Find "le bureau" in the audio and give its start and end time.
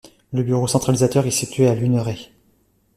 0.33-0.67